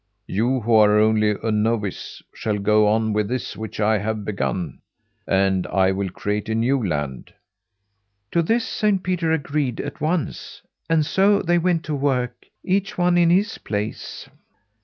[0.25, 4.81] You, who are only a novice, shall go on with this which I have begun,
[5.27, 7.31] and I will create a new land.'
[8.31, 13.15] To this Saint Peter agreed at once; and so they went to work each one
[13.15, 14.27] in his place.